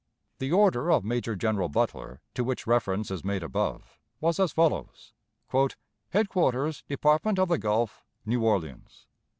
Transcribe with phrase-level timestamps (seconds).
[0.39, 5.13] The order of Major General Butler, to which reference is made above, was as follows:
[6.11, 9.05] "HEADQUARTERS, DEPARTMENT OF THE GULF, NEW ORLEANS.